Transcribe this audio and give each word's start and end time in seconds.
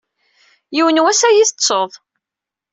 Yiwen 0.75 0.97
n 1.01 1.03
wass 1.03 1.21
ad 1.27 1.31
iyi-tettuḍ. 1.33 1.91